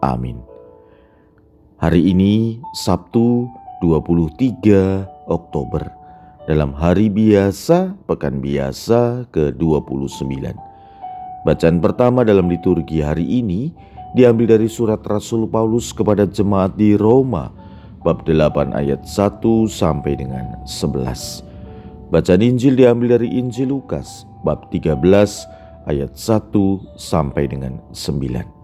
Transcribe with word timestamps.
Amin. 0.00 0.40
Hari 1.80 2.12
ini 2.12 2.60
Sabtu 2.76 3.48
23 3.80 5.28
Oktober 5.28 5.88
dalam 6.44 6.76
hari 6.76 7.08
biasa 7.08 7.96
pekan 8.04 8.40
biasa 8.40 9.28
ke-29. 9.32 10.52
Bacaan 11.44 11.80
pertama 11.80 12.20
dalam 12.20 12.52
liturgi 12.52 13.00
hari 13.00 13.24
ini 13.24 13.72
diambil 14.12 14.56
dari 14.56 14.68
surat 14.68 15.00
Rasul 15.04 15.48
Paulus 15.48 15.92
kepada 15.96 16.28
jemaat 16.28 16.76
di 16.76 17.00
Roma 17.00 17.48
bab 18.04 18.24
8 18.24 18.76
ayat 18.76 19.04
1 19.04 19.40
sampai 19.68 20.20
dengan 20.20 20.60
11. 20.68 22.12
Bacaan 22.12 22.42
Injil 22.44 22.76
diambil 22.76 23.16
dari 23.20 23.40
Injil 23.40 23.72
Lukas 23.72 24.28
bab 24.44 24.68
13 24.68 25.00
ayat 25.88 26.12
1 26.12 26.52
sampai 27.00 27.48
dengan 27.48 27.80
9. 27.96 28.59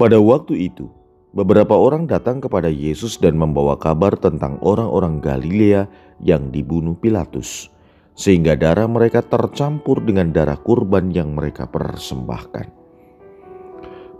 Pada 0.00 0.16
waktu 0.16 0.72
itu, 0.72 0.88
beberapa 1.36 1.76
orang 1.76 2.08
datang 2.08 2.40
kepada 2.40 2.72
Yesus 2.72 3.20
dan 3.20 3.36
membawa 3.36 3.76
kabar 3.76 4.16
tentang 4.16 4.56
orang-orang 4.64 5.20
Galilea 5.20 5.92
yang 6.24 6.48
dibunuh 6.48 6.96
Pilatus, 6.96 7.68
sehingga 8.16 8.56
darah 8.56 8.88
mereka 8.88 9.20
tercampur 9.20 10.00
dengan 10.00 10.32
darah 10.32 10.56
kurban 10.56 11.12
yang 11.12 11.36
mereka 11.36 11.68
persembahkan. 11.68 12.72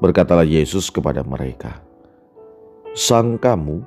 Berkatalah 0.05 0.45
Yesus 0.45 0.93
kepada 0.93 1.25
mereka, 1.25 1.81
"Sang 2.93 3.41
kamu, 3.41 3.81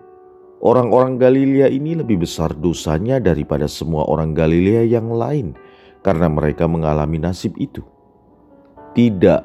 orang-orang 0.65 1.21
Galilea 1.21 1.69
ini 1.69 1.93
lebih 1.93 2.25
besar 2.25 2.57
dosanya 2.57 3.21
daripada 3.21 3.69
semua 3.69 4.09
orang 4.09 4.33
Galilea 4.33 4.81
yang 4.89 5.13
lain, 5.13 5.53
karena 6.01 6.25
mereka 6.25 6.65
mengalami 6.65 7.21
nasib 7.21 7.53
itu. 7.61 7.85
Tidak, 8.97 9.41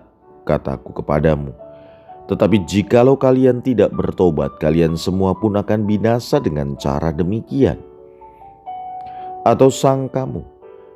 kataku 0.48 0.96
kepadamu." 0.96 1.67
Tetapi 2.28 2.68
jikalau 2.68 3.16
kalian 3.16 3.64
tidak 3.64 3.88
bertobat, 3.96 4.60
kalian 4.60 5.00
semua 5.00 5.32
pun 5.32 5.56
akan 5.56 5.88
binasa 5.88 6.36
dengan 6.36 6.76
cara 6.76 7.08
demikian. 7.08 7.80
Atau 9.48 9.72
sang 9.72 10.12
kamu, 10.12 10.44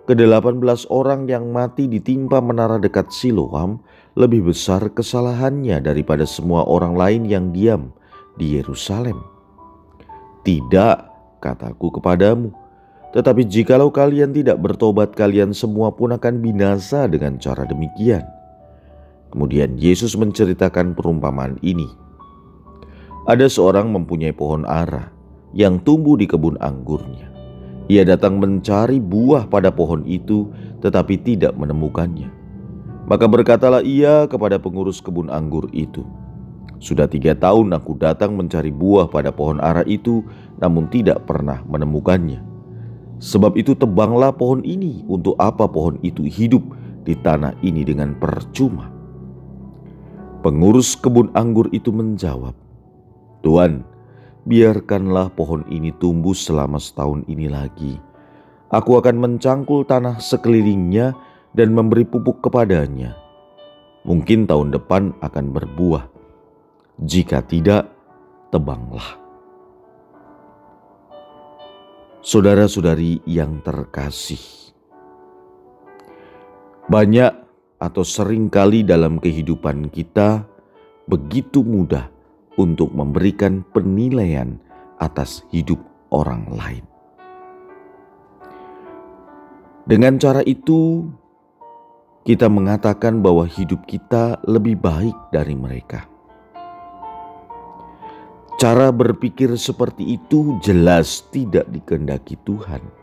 ke-18 0.05 0.93
orang 0.93 1.25
yang 1.25 1.49
mati 1.49 1.89
ditimpa 1.89 2.45
menara 2.45 2.77
dekat 2.77 3.09
Siloam 3.09 3.81
lebih 4.13 4.53
besar 4.53 4.93
kesalahannya 4.93 5.81
daripada 5.81 6.29
semua 6.29 6.69
orang 6.69 6.93
lain 7.01 7.23
yang 7.25 7.49
diam 7.49 7.97
di 8.37 8.61
Yerusalem. 8.61 9.17
Tidak, 10.45 10.97
kataku 11.41 11.97
kepadamu, 11.97 12.53
tetapi 13.17 13.49
jikalau 13.49 13.89
kalian 13.89 14.37
tidak 14.37 14.61
bertobat, 14.61 15.17
kalian 15.17 15.57
semua 15.57 15.93
pun 15.97 16.13
akan 16.13 16.45
binasa 16.45 17.09
dengan 17.09 17.41
cara 17.41 17.65
demikian. 17.65 18.42
Kemudian 19.33 19.81
Yesus 19.81 20.13
menceritakan 20.13 20.93
perumpamaan 20.93 21.57
ini. 21.65 21.89
Ada 23.25 23.49
seorang 23.49 23.89
mempunyai 23.89 24.37
pohon 24.37 24.69
ara 24.69 25.09
yang 25.57 25.81
tumbuh 25.81 26.21
di 26.21 26.29
kebun 26.29 26.61
anggurnya. 26.61 27.33
Ia 27.89 28.05
datang 28.05 28.37
mencari 28.37 29.01
buah 29.01 29.49
pada 29.49 29.73
pohon 29.73 30.05
itu, 30.05 30.53
tetapi 30.85 31.17
tidak 31.25 31.57
menemukannya. 31.57 32.29
Maka 33.09 33.25
berkatalah 33.25 33.81
ia 33.81 34.29
kepada 34.29 34.61
pengurus 34.61 35.01
kebun 35.01 35.33
anggur 35.33 35.67
itu, 35.73 36.05
"Sudah 36.79 37.09
tiga 37.09 37.33
tahun 37.33 37.73
aku 37.73 37.97
datang 37.97 38.37
mencari 38.37 38.69
buah 38.69 39.09
pada 39.09 39.33
pohon 39.33 39.59
ara 39.65 39.83
itu, 39.89 40.23
namun 40.61 40.93
tidak 40.93 41.25
pernah 41.25 41.65
menemukannya. 41.65 42.45
Sebab 43.17 43.57
itu, 43.57 43.73
tebanglah 43.73 44.37
pohon 44.37 44.61
ini. 44.61 45.09
Untuk 45.09 45.41
apa 45.41 45.67
pohon 45.67 45.97
itu 46.05 46.29
hidup 46.29 46.63
di 47.09 47.17
tanah 47.17 47.57
ini 47.65 47.81
dengan 47.81 48.13
percuma?" 48.21 48.92
Pengurus 50.43 50.99
kebun 50.99 51.31
anggur 51.39 51.71
itu 51.71 51.95
menjawab, 51.95 52.59
"Tuan, 53.47 53.87
biarkanlah 54.43 55.31
pohon 55.39 55.63
ini 55.71 55.95
tumbuh 55.95 56.35
selama 56.35 56.83
setahun 56.83 57.23
ini 57.31 57.47
lagi. 57.47 58.03
Aku 58.67 58.99
akan 58.99 59.23
mencangkul 59.23 59.87
tanah 59.87 60.19
sekelilingnya 60.19 61.15
dan 61.55 61.71
memberi 61.71 62.03
pupuk 62.03 62.43
kepadanya. 62.43 63.15
Mungkin 64.03 64.51
tahun 64.51 64.75
depan 64.75 65.15
akan 65.23 65.47
berbuah. 65.55 66.11
Jika 66.99 67.47
tidak, 67.47 67.95
tebanglah." 68.51 69.23
Saudara-saudari 72.19 73.23
yang 73.31 73.63
terkasih, 73.63 74.43
banyak 76.91 77.42
atau 77.83 78.07
sering 78.07 78.47
kali 78.47 78.87
dalam 78.87 79.19
kehidupan 79.19 79.91
kita 79.91 80.47
begitu 81.11 81.67
mudah 81.67 82.07
untuk 82.55 82.95
memberikan 82.95 83.67
penilaian 83.75 84.55
atas 85.03 85.43
hidup 85.51 85.83
orang 86.15 86.47
lain. 86.55 86.87
Dengan 89.83 90.15
cara 90.23 90.47
itu, 90.47 91.11
kita 92.23 92.47
mengatakan 92.47 93.19
bahwa 93.19 93.51
hidup 93.51 93.83
kita 93.91 94.39
lebih 94.47 94.79
baik 94.79 95.35
dari 95.35 95.59
mereka. 95.59 96.07
Cara 98.63 98.95
berpikir 98.95 99.59
seperti 99.59 100.23
itu 100.23 100.55
jelas 100.63 101.27
tidak 101.35 101.67
dikehendaki 101.67 102.39
Tuhan 102.47 103.02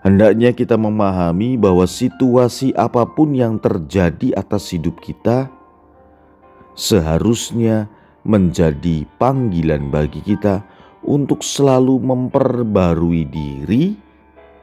Hendaknya 0.00 0.56
kita 0.56 0.80
memahami 0.80 1.60
bahwa 1.60 1.84
situasi 1.84 2.72
apa 2.72 3.04
pun 3.04 3.36
yang 3.36 3.60
terjadi 3.60 4.32
atas 4.32 4.72
hidup 4.72 4.96
kita 4.96 5.52
seharusnya 6.72 7.84
menjadi 8.24 9.04
panggilan 9.20 9.92
bagi 9.92 10.24
kita 10.24 10.64
untuk 11.04 11.44
selalu 11.44 12.00
memperbarui 12.00 13.28
diri 13.28 13.92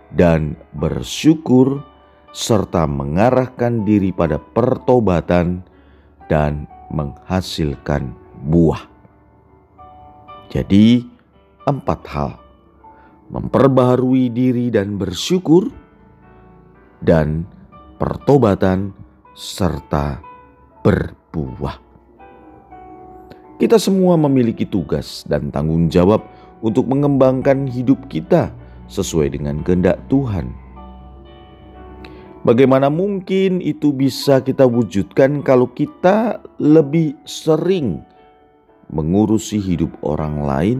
dan 0.09 0.57
bersyukur 0.73 1.85
serta 2.33 2.89
mengarahkan 2.89 3.85
diri 3.85 4.09
pada 4.09 4.41
pertobatan 4.41 5.61
dan 6.25 6.65
menghasilkan 6.89 8.09
buah. 8.41 8.81
Jadi, 10.49 11.05
empat 11.69 12.01
hal 12.09 12.47
memperbaharui 13.31 14.31
diri 14.31 14.71
dan 14.71 14.95
bersyukur, 14.95 15.67
dan 17.03 17.45
pertobatan 17.99 18.93
serta 19.35 20.21
berbuah. 20.81 21.77
Kita 23.57 23.81
semua 23.81 24.13
memiliki 24.21 24.69
tugas 24.69 25.25
dan 25.25 25.49
tanggung 25.49 25.89
jawab 25.89 26.21
untuk 26.61 26.85
mengembangkan 26.85 27.66
hidup 27.66 28.05
kita 28.05 28.53
sesuai 28.85 29.33
dengan 29.33 29.66
kehendak 29.66 29.97
Tuhan. 30.09 30.53
Bagaimana 32.45 32.87
mungkin 32.87 33.59
itu 33.59 33.91
bisa 33.91 34.39
kita 34.39 34.63
wujudkan 34.63 35.43
kalau 35.43 35.67
kita 35.73 36.40
lebih 36.61 37.17
sering 37.28 37.99
mengurusi 38.87 39.59
hidup 39.59 39.91
orang 39.99 40.46
lain 40.47 40.79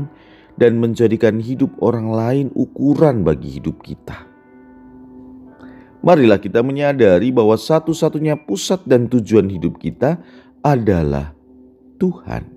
dan 0.58 0.82
menjadikan 0.82 1.38
hidup 1.38 1.70
orang 1.80 2.10
lain 2.10 2.48
ukuran 2.58 3.22
bagi 3.22 3.62
hidup 3.62 3.80
kita. 3.86 4.26
Marilah 6.02 6.42
kita 6.42 6.62
menyadari 6.62 7.34
bahwa 7.34 7.58
satu-satunya 7.58 8.38
pusat 8.46 8.82
dan 8.86 9.10
tujuan 9.10 9.50
hidup 9.50 9.78
kita 9.78 10.22
adalah 10.62 11.34
Tuhan. 12.02 12.50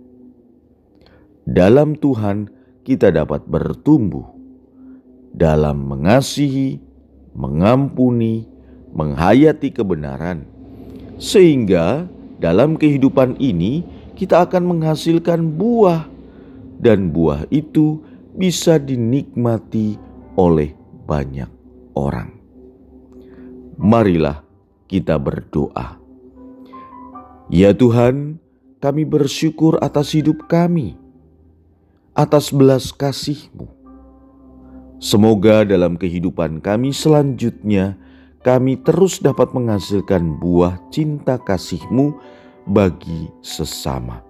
Dalam 1.48 1.96
Tuhan, 1.96 2.52
kita 2.84 3.12
dapat 3.12 3.44
bertumbuh 3.48 4.28
dalam 5.32 5.88
mengasihi, 5.88 6.78
mengampuni, 7.32 8.46
menghayati 8.92 9.72
kebenaran, 9.72 10.46
sehingga 11.16 12.06
dalam 12.38 12.76
kehidupan 12.76 13.40
ini 13.40 13.82
kita 14.14 14.46
akan 14.46 14.78
menghasilkan 14.78 15.56
buah 15.56 16.19
dan 16.80 17.12
buah 17.12 17.44
itu 17.52 18.00
bisa 18.32 18.80
dinikmati 18.80 20.00
oleh 20.40 20.72
banyak 21.04 21.48
orang. 21.92 22.32
Marilah 23.76 24.40
kita 24.88 25.20
berdoa. 25.20 26.00
Ya 27.52 27.76
Tuhan, 27.76 28.40
kami 28.80 29.04
bersyukur 29.04 29.76
atas 29.84 30.16
hidup 30.16 30.48
kami, 30.48 30.96
atas 32.16 32.48
belas 32.54 32.94
kasih-Mu. 32.94 33.68
Semoga 35.00 35.64
dalam 35.64 35.96
kehidupan 35.96 36.60
kami 36.60 36.92
selanjutnya, 36.92 37.96
kami 38.44 38.78
terus 38.80 39.18
dapat 39.18 39.52
menghasilkan 39.56 40.38
buah 40.38 40.78
cinta 40.92 41.40
kasih-Mu 41.40 42.14
bagi 42.68 43.32
sesama. 43.40 44.29